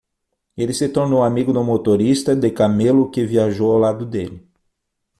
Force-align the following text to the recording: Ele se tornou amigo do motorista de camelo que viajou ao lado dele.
Ele 0.57 0.73
se 0.73 0.89
tornou 0.89 1.21
amigo 1.23 1.53
do 1.53 1.63
motorista 1.63 2.35
de 2.35 2.49
camelo 2.49 3.11
que 3.11 3.23
viajou 3.23 3.71
ao 3.73 3.77
lado 3.77 4.03
dele. 4.03 4.43